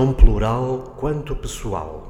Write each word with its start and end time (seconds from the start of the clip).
tão 0.00 0.14
plural 0.14 0.94
quanto 0.96 1.36
pessoal. 1.36 2.09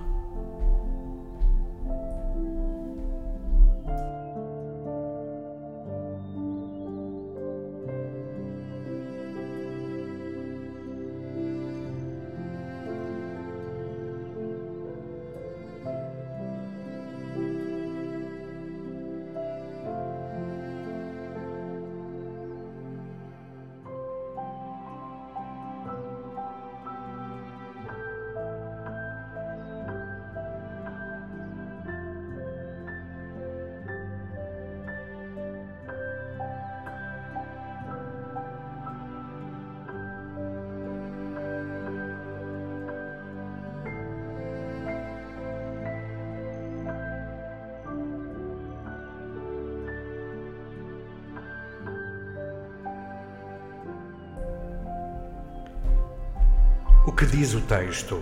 O 57.03 57.11
que 57.11 57.25
diz 57.25 57.55
o 57.55 57.61
texto? 57.61 58.21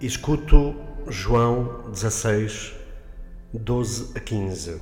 Escuto 0.00 0.74
João 1.06 1.90
16, 1.90 2.72
12 3.52 4.16
a 4.16 4.20
15. 4.20 4.80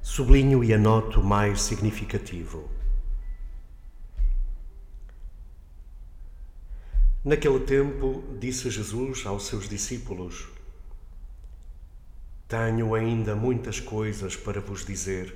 Sublinho 0.00 0.62
e 0.62 0.72
anoto 0.72 1.20
o 1.20 1.24
mais 1.24 1.62
significativo. 1.62 2.70
Naquele 7.24 7.58
tempo, 7.58 8.22
disse 8.38 8.70
Jesus 8.70 9.26
aos 9.26 9.48
seus 9.48 9.68
discípulos: 9.68 10.46
Tenho 12.46 12.94
ainda 12.94 13.34
muitas 13.34 13.80
coisas 13.80 14.36
para 14.36 14.60
vos 14.60 14.86
dizer, 14.86 15.34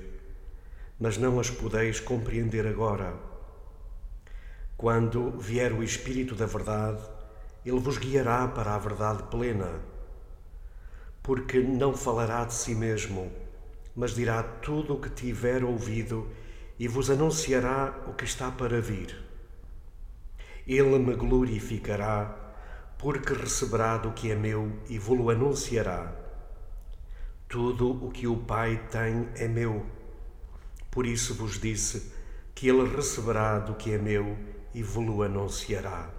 mas 0.97 1.17
não 1.17 1.37
as 1.37 1.49
podeis 1.49 1.99
compreender 1.99 2.65
agora. 2.65 3.28
Quando 4.79 5.31
vier 5.31 5.73
o 5.73 5.83
Espírito 5.83 6.35
da 6.35 6.45
Verdade, 6.45 7.03
ele 7.65 7.81
vos 7.81 7.97
guiará 7.97 8.47
para 8.47 8.75
a 8.75 8.77
verdade 8.77 9.23
plena, 9.23 9.81
porque 11.21 11.59
não 11.59 11.93
falará 11.93 12.45
de 12.45 12.53
si 12.53 12.73
mesmo, 12.73 13.29
mas 13.93 14.15
dirá 14.15 14.41
tudo 14.41 14.93
o 14.93 15.01
que 15.01 15.09
tiver 15.09 15.65
ouvido 15.65 16.29
e 16.79 16.87
vos 16.87 17.09
anunciará 17.09 18.05
o 18.07 18.13
que 18.13 18.23
está 18.23 18.49
para 18.51 18.79
vir. 18.79 19.21
Ele 20.65 20.97
me 20.97 21.13
glorificará, 21.13 22.53
porque 22.97 23.33
receberá 23.33 23.97
do 23.97 24.13
que 24.13 24.31
é 24.31 24.35
meu 24.35 24.71
e 24.87 24.97
vos-lo 24.97 25.29
anunciará. 25.29 26.15
Tudo 27.49 28.01
o 28.05 28.09
que 28.09 28.27
o 28.27 28.37
Pai 28.37 28.81
tem 28.89 29.27
é 29.35 29.45
meu. 29.45 29.85
Por 30.89 31.05
isso 31.05 31.35
vos 31.35 31.59
disse 31.59 32.13
que 32.55 32.69
ele 32.69 32.87
receberá 32.95 33.59
do 33.59 33.75
que 33.75 33.91
é 33.91 33.97
meu 33.97 34.57
e 34.73 34.83
vos-lo 34.83 35.23
anunciará. 35.23 36.09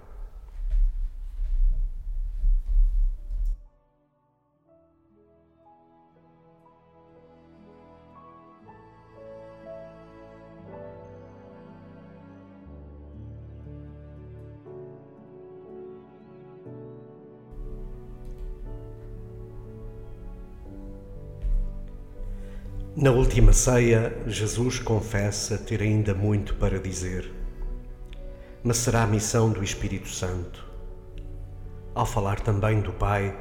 Na 22.93 23.09
última 23.09 23.51
ceia, 23.53 24.15
Jesus 24.27 24.77
confessa 24.77 25.57
ter 25.57 25.81
ainda 25.81 26.13
muito 26.13 26.55
para 26.55 26.77
dizer 26.77 27.40
mas 28.63 28.77
será 28.77 29.03
a 29.03 29.07
missão 29.07 29.49
do 29.51 29.63
Espírito 29.63 30.09
Santo. 30.09 30.65
Ao 31.93 32.05
falar 32.05 32.39
também 32.39 32.81
do 32.81 32.93
Pai, 32.93 33.35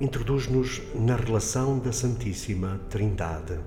introduz-nos 0.00 0.80
na 0.94 1.16
relação 1.16 1.78
da 1.78 1.92
Santíssima 1.92 2.80
Trindade. 2.88 3.58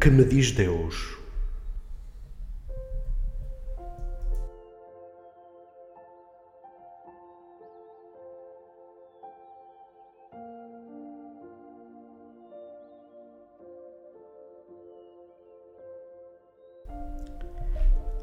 Que 0.00 0.08
me 0.08 0.24
diz 0.24 0.50
Deus? 0.52 1.18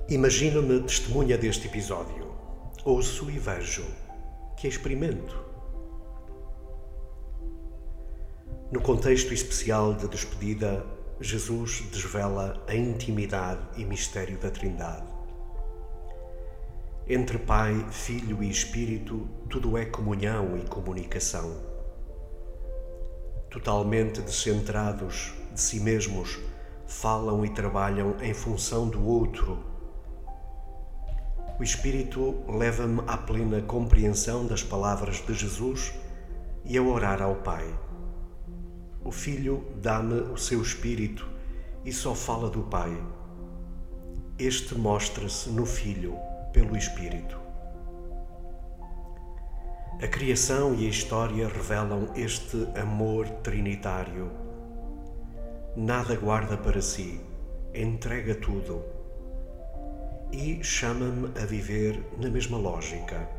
Imagino-me 0.10 0.82
testemunha 0.82 1.38
deste 1.38 1.68
episódio. 1.68 2.34
Ouço 2.84 3.30
e 3.30 3.38
vejo 3.38 3.86
que 4.58 4.68
experimento. 4.68 5.46
No 8.72 8.82
contexto 8.82 9.32
especial 9.32 9.94
de 9.94 10.08
despedida, 10.08 10.97
Jesus 11.20 11.82
desvela 11.92 12.64
a 12.68 12.76
intimidade 12.76 13.62
e 13.76 13.84
mistério 13.84 14.38
da 14.38 14.52
Trindade. 14.52 15.08
Entre 17.08 17.40
Pai, 17.40 17.88
Filho 17.90 18.44
e 18.44 18.50
Espírito, 18.52 19.28
tudo 19.50 19.76
é 19.80 19.86
comunhão 19.86 20.56
e 20.56 20.62
comunicação. 20.68 21.60
Totalmente 23.50 24.22
descentrados 24.22 25.34
de 25.52 25.60
si 25.60 25.80
mesmos, 25.80 26.38
falam 26.86 27.44
e 27.44 27.50
trabalham 27.50 28.16
em 28.22 28.36
função 28.36 28.88
do 28.88 29.04
outro. 29.04 29.58
O 31.60 31.64
Espírito 31.64 32.44
leva-me 32.48 33.02
à 33.08 33.18
plena 33.18 33.60
compreensão 33.64 34.46
das 34.46 34.62
palavras 34.62 35.26
de 35.26 35.34
Jesus 35.34 35.94
e 36.64 36.78
a 36.78 36.82
orar 36.84 37.24
ao 37.24 37.38
Pai. 37.38 37.87
O 39.08 39.12
Filho 39.14 39.66
dá-me 39.82 40.16
o 40.16 40.36
seu 40.36 40.62
Espírito 40.62 41.26
e 41.86 41.94
só 41.94 42.14
fala 42.14 42.50
do 42.50 42.64
Pai. 42.64 42.92
Este 44.38 44.76
mostra-se 44.76 45.50
no 45.50 45.66
Filho 45.66 46.18
pelo 46.52 46.76
Espírito. 46.76 47.40
A 50.04 50.08
criação 50.10 50.76
e 50.76 50.86
a 50.86 50.90
história 50.90 51.48
revelam 51.48 52.10
este 52.18 52.68
amor 52.78 53.30
trinitário. 53.44 54.30
Nada 55.74 56.14
guarda 56.18 56.58
para 56.58 56.82
si, 56.82 57.22
entrega 57.74 58.36
tudo 58.36 58.84
e 60.34 60.62
chama-me 60.62 61.30
a 61.42 61.46
viver 61.46 62.04
na 62.18 62.30
mesma 62.30 62.58
lógica. 62.58 63.37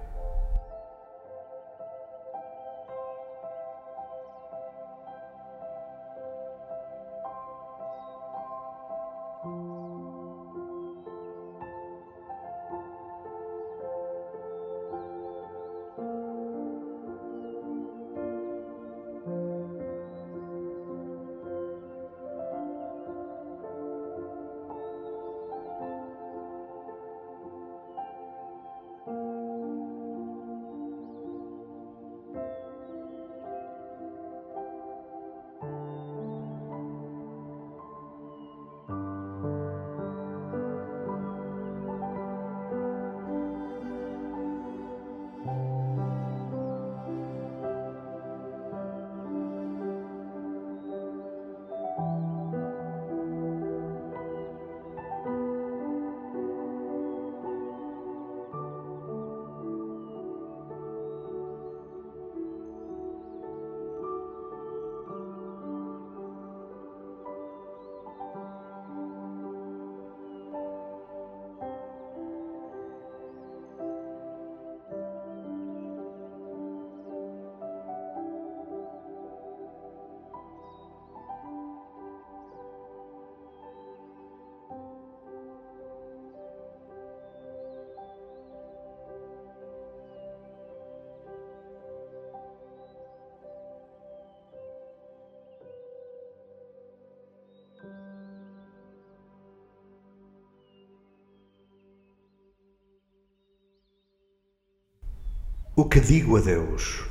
O 105.80 105.84
que 105.84 106.00
digo 106.00 106.36
a 106.36 106.40
Deus? 106.40 107.04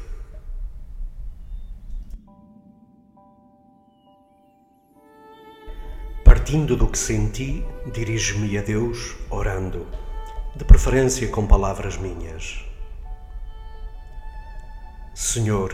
Partindo 6.25 6.75
do 6.75 6.85
que 6.85 6.97
senti, 6.97 7.65
dirijo-me 7.93 8.57
a 8.57 8.61
Deus 8.61 9.15
orando, 9.29 9.87
de 10.53 10.65
preferência 10.65 11.29
com 11.29 11.47
palavras 11.47 11.95
minhas. 11.95 12.59
Senhor, 15.15 15.73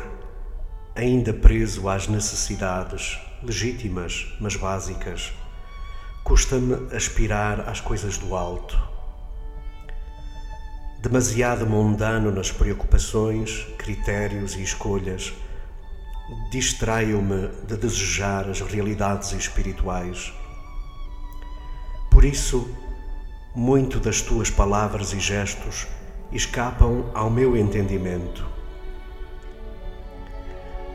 ainda 0.96 1.34
preso 1.34 1.90
às 1.90 2.08
necessidades 2.08 3.20
legítimas, 3.42 4.32
mas 4.40 4.56
básicas, 4.56 5.34
custa-me 6.24 6.96
aspirar 6.96 7.68
às 7.68 7.82
coisas 7.82 8.20
do 8.20 8.36
alto 8.36 8.93
demasiado 11.04 11.68
mundano 11.68 12.32
nas 12.32 12.50
preocupações, 12.50 13.68
critérios 13.78 14.56
e 14.56 14.64
escolhas, 14.64 15.34
distraio-me 16.50 17.50
de 17.68 17.76
desejar 17.76 18.50
as 18.50 18.62
realidades 18.62 19.34
espirituais. 19.34 20.32
Por 22.10 22.24
isso, 22.24 22.74
muito 23.54 24.00
das 24.00 24.22
tuas 24.22 24.50
palavras 24.50 25.12
e 25.12 25.20
gestos 25.20 25.88
escapam 26.32 27.12
ao 27.14 27.30
meu 27.30 27.58
entendimento. 27.58 28.48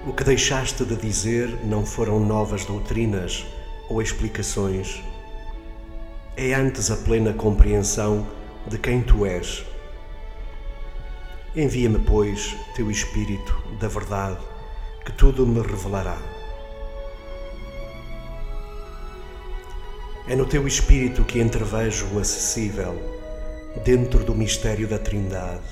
O 0.07 0.15
que 0.15 0.25
deixaste 0.25 0.87
de 0.87 0.97
dizer 0.97 1.67
não 1.67 1.85
foram 1.85 2.19
novas 2.19 2.65
doutrinas 2.65 3.45
ou 3.91 4.01
explicações. 4.01 5.03
É 6.35 6.55
antes 6.55 6.91
a 6.91 6.97
plena 6.97 7.35
compreensão 7.35 8.27
de 8.67 8.79
quem 8.79 9.03
tu 9.03 9.27
és 9.27 9.67
Envia-me, 11.59 11.99
pois, 11.99 12.55
teu 12.77 12.89
Espírito 12.89 13.53
da 13.81 13.89
verdade, 13.89 14.39
que 15.05 15.11
tudo 15.11 15.45
me 15.45 15.61
revelará. 15.61 16.17
É 20.29 20.37
no 20.37 20.47
teu 20.47 20.69
Espírito 20.69 21.25
que 21.25 21.41
entrevejo 21.41 22.07
o 22.15 22.21
acessível, 22.21 22.95
dentro 23.85 24.23
do 24.23 24.37
mistério 24.37 24.87
da 24.87 25.01
Trindade. 25.01 25.65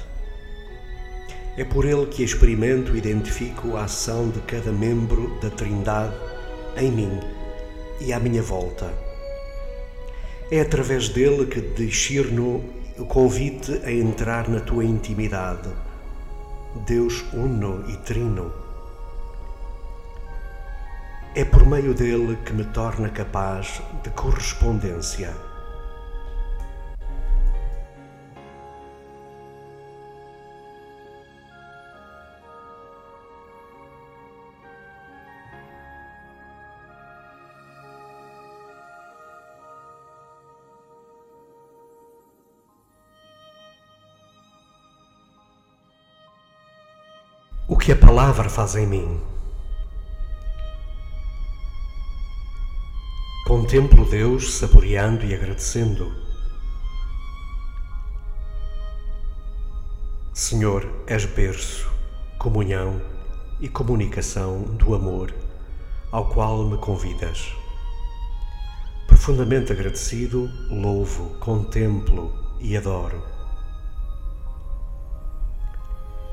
É 1.57 1.63
por 1.63 1.85
ele 1.85 2.07
que 2.07 2.25
experimento 2.25 2.97
e 2.97 2.99
identifico 2.99 3.77
a 3.77 3.85
ação 3.85 4.29
de 4.29 4.41
cada 4.41 4.73
membro 4.73 5.39
da 5.41 5.51
Trindade 5.51 6.17
em 6.77 6.91
mim 6.91 7.21
e 8.01 8.13
à 8.13 8.19
minha 8.19 8.43
volta. 8.43 8.93
É 10.51 10.61
através 10.61 11.09
dele 11.09 11.47
que 11.47 11.61
discerno 11.61 12.65
convite 13.05 13.83
a 13.85 13.91
entrar 13.93 14.49
na 14.49 14.61
tua 14.61 14.85
intimidade. 14.85 15.69
Deus 16.87 17.25
uno 17.35 17.85
e 17.89 17.97
trino. 17.99 18.51
É 21.35 21.45
por 21.45 21.67
meio 21.67 21.93
dele 21.93 22.39
que 22.45 22.55
me 22.55 22.65
torna 22.65 23.11
capaz 23.11 23.83
de 24.03 24.09
correspondência. 24.11 25.35
O 47.69 47.77
que 47.77 47.91
a 47.91 47.97
palavra 47.97 48.49
faz 48.49 48.77
em 48.77 48.87
mim. 48.87 49.21
Contemplo 53.45 54.05
Deus 54.09 54.55
saboreando 54.55 55.25
e 55.25 55.35
agradecendo. 55.35 56.13
Senhor, 60.33 60.89
és 61.09 61.25
berço, 61.25 61.91
comunhão 62.39 63.03
e 63.59 63.69
comunicação 63.69 64.63
do 64.63 64.95
amor 64.95 65.35
ao 66.13 66.29
qual 66.29 66.63
me 66.65 66.79
convidas. 66.79 67.53
Profundamente 69.09 69.73
agradecido, 69.73 70.49
louvo, 70.71 71.37
contemplo 71.41 72.33
e 72.61 72.77
adoro 72.77 73.36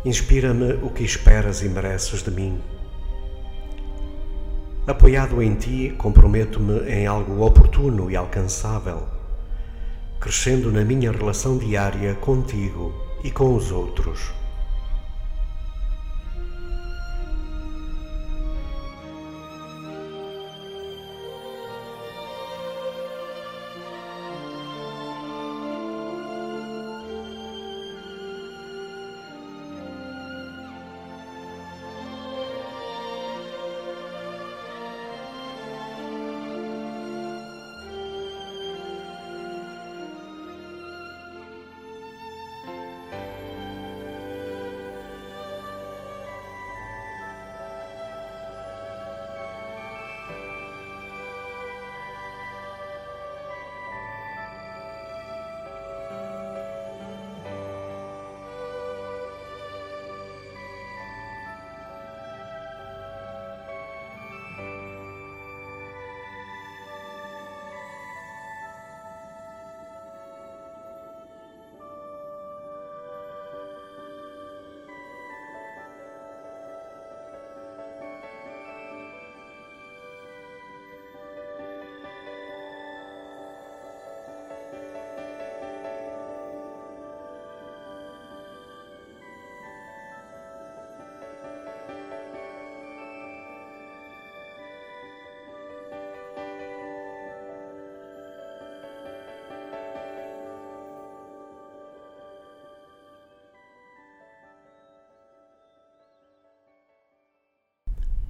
Inspira-me 0.05 0.73
o 0.83 0.89
que 0.89 1.03
esperas 1.03 1.61
e 1.61 1.69
mereces 1.69 2.21
de 2.21 2.29
mim. 2.29 2.59
Apoiado 4.85 5.41
em 5.41 5.55
ti, 5.55 5.95
comprometo-me 5.97 6.79
em 6.89 7.07
algo 7.07 7.45
oportuno 7.45 8.11
e 8.11 8.15
alcançável, 8.17 9.07
crescendo 10.19 10.69
na 10.73 10.83
minha 10.83 11.09
relação 11.09 11.57
diária 11.57 12.15
contigo 12.15 12.93
e 13.23 13.31
com 13.31 13.55
os 13.55 13.71
outros. 13.71 14.33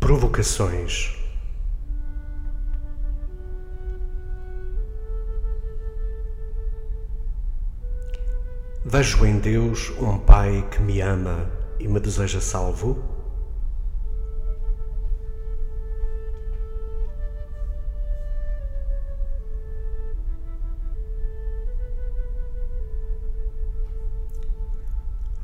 Provocações. 0.03 1.17
Vejo 8.83 9.25
em 9.25 9.39
Deus 9.39 9.91
um 9.91 10.17
Pai 10.19 10.67
que 10.69 10.81
me 10.81 10.99
ama 10.99 11.49
e 11.79 11.87
me 11.87 12.01
deseja 12.01 12.41
salvo? 12.41 13.01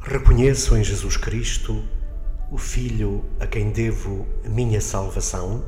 Reconheço 0.02 0.76
em 0.76 0.84
Jesus 0.84 1.16
Cristo 1.16 1.82
o 2.52 2.58
Filho 2.58 3.24
a 3.40 3.46
quem 3.46 3.72
devo 3.72 4.28
minha 4.44 4.82
salvação? 4.82 5.64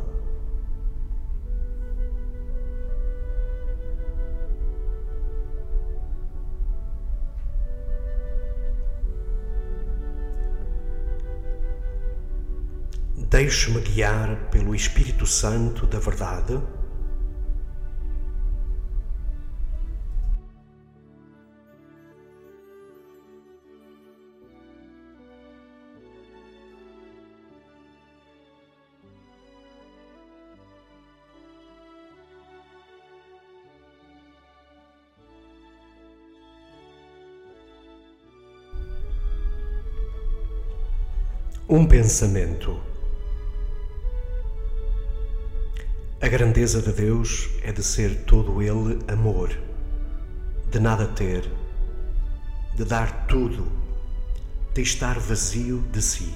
Deixo-me 13.29 13.79
guiar 13.79 14.49
pelo 14.49 14.75
Espírito 14.75 15.25
Santo 15.25 15.87
da 15.87 15.99
Verdade? 15.99 16.61
Um 41.73 41.85
pensamento. 41.85 42.77
A 46.21 46.27
grandeza 46.27 46.81
de 46.81 46.91
Deus 46.91 47.49
é 47.63 47.71
de 47.71 47.81
ser 47.81 48.25
todo 48.25 48.61
Ele 48.61 48.99
amor, 49.07 49.57
de 50.69 50.81
nada 50.81 51.07
ter, 51.07 51.49
de 52.75 52.83
dar 52.83 53.25
tudo, 53.25 53.71
de 54.73 54.81
estar 54.81 55.17
vazio 55.17 55.81
de 55.93 56.01
si. 56.01 56.35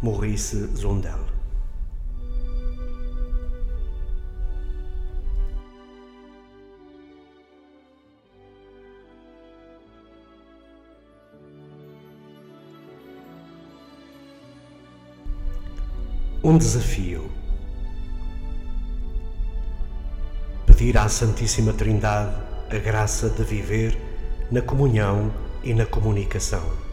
Maurice 0.00 0.56
Zondel. 0.74 1.39
Um 16.42 16.56
desafio. 16.56 17.30
Pedir 20.66 20.96
à 20.96 21.08
Santíssima 21.08 21.72
Trindade 21.74 22.34
a 22.70 22.78
graça 22.78 23.28
de 23.28 23.44
viver 23.44 23.98
na 24.50 24.62
comunhão 24.62 25.30
e 25.62 25.74
na 25.74 25.84
comunicação. 25.84 26.89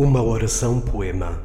Uma 0.00 0.22
oração 0.22 0.80
poema. 0.80 1.42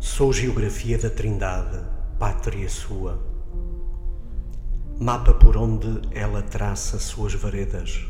Sou 0.00 0.32
geografia 0.32 0.96
da 0.96 1.10
Trindade, 1.10 1.78
pátria 2.18 2.70
sua, 2.70 3.22
mapa 4.98 5.34
por 5.34 5.58
onde 5.58 6.00
ela 6.10 6.40
traça 6.40 6.98
suas 6.98 7.34
veredas. 7.34 8.02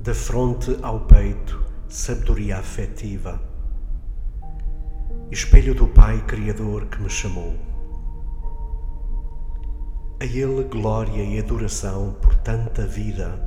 Da 0.00 0.14
fronte 0.14 0.78
ao 0.80 1.00
peito, 1.00 1.62
sabedoria 1.90 2.56
afetiva, 2.56 3.38
espelho 5.30 5.74
do 5.74 5.86
Pai 5.88 6.24
Criador 6.24 6.86
que 6.86 7.02
me 7.02 7.10
chamou 7.10 7.77
a 10.20 10.24
Ele 10.24 10.64
glória 10.64 11.22
e 11.22 11.38
adoração 11.38 12.16
por 12.20 12.34
tanta 12.34 12.84
vida. 12.84 13.40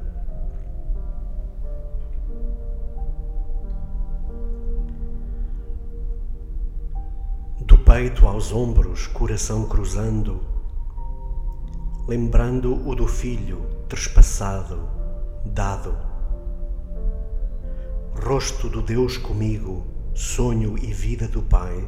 Do 7.59 7.77
peito 7.79 8.25
aos 8.25 8.53
ombros, 8.53 9.05
coração 9.07 9.67
cruzando, 9.67 10.39
lembrando 12.07 12.87
o 12.87 12.95
do 12.95 13.05
filho 13.05 13.67
trespassado, 13.89 14.87
dado. 15.45 15.97
Rosto 18.23 18.69
do 18.69 18.81
Deus 18.81 19.17
comigo, 19.17 19.85
sonho 20.13 20.77
e 20.77 20.93
vida 20.93 21.27
do 21.27 21.41
Pai, 21.41 21.85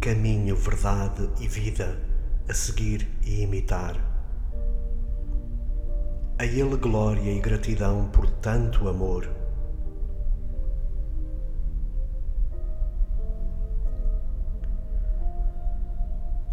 caminho, 0.00 0.54
verdade 0.54 1.28
e 1.40 1.48
vida 1.48 2.13
a 2.48 2.52
seguir 2.52 3.08
e 3.24 3.42
imitar. 3.42 3.96
A 6.38 6.44
Ele 6.44 6.76
glória 6.76 7.30
e 7.30 7.40
gratidão 7.40 8.08
por 8.12 8.28
tanto 8.28 8.88
amor. 8.88 9.28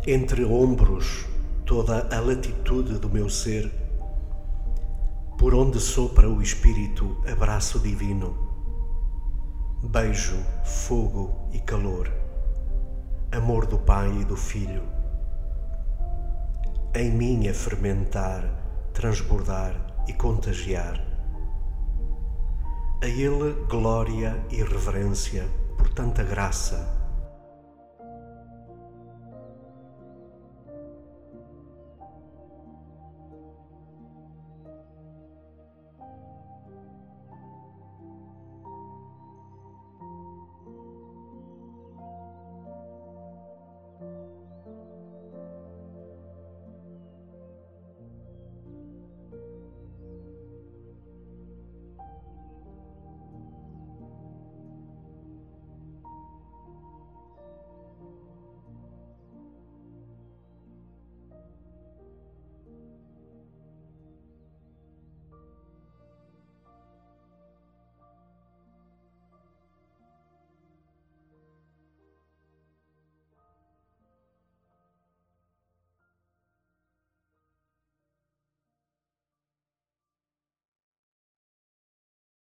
Entre 0.07 0.45
ombros, 0.45 1.25
toda 1.65 2.07
a 2.15 2.19
latitude 2.19 2.97
do 2.97 3.09
meu 3.09 3.29
ser, 3.29 3.71
por 5.37 5.53
onde 5.53 5.79
sopra 5.79 6.29
o 6.29 6.41
Espírito, 6.41 7.17
abraço 7.31 7.79
divino, 7.79 8.35
beijo, 9.83 10.37
fogo 10.63 11.49
e 11.51 11.59
calor, 11.59 12.11
amor 13.31 13.65
do 13.65 13.77
Pai 13.77 14.21
e 14.21 14.25
do 14.25 14.37
Filho, 14.37 15.00
em 16.93 17.09
mim 17.11 17.47
a 17.47 17.53
fermentar, 17.53 18.43
transbordar 18.93 19.73
e 20.07 20.13
contagiar. 20.13 21.01
A 23.01 23.07
Ele 23.07 23.53
glória 23.69 24.37
e 24.49 24.57
reverência 24.57 25.47
por 25.77 25.89
tanta 25.89 26.21
graça 26.21 27.00